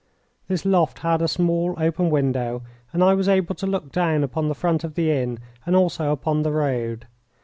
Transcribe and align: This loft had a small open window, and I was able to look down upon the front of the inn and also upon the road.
This 0.47 0.65
loft 0.65 0.97
had 1.05 1.21
a 1.21 1.27
small 1.27 1.75
open 1.77 2.09
window, 2.09 2.63
and 2.91 3.03
I 3.03 3.13
was 3.13 3.29
able 3.29 3.53
to 3.53 3.67
look 3.67 3.91
down 3.91 4.23
upon 4.23 4.47
the 4.49 4.55
front 4.55 4.83
of 4.83 4.95
the 4.95 5.11
inn 5.11 5.37
and 5.63 5.75
also 5.75 6.11
upon 6.11 6.41
the 6.41 6.51
road. 6.51 7.05